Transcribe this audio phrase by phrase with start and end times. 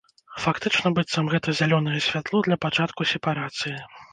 [0.43, 3.77] Фактычна быццам гэта зялёнае святло для пачатку сепарацыі.